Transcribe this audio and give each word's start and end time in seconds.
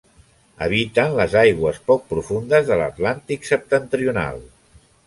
Habiten 0.67 1.13
les 1.19 1.35
aigües 1.43 1.79
poc 1.91 2.09
profundes 2.15 2.73
de 2.73 2.81
l'Atlàntic 2.83 3.51
septentrional. 3.53 4.45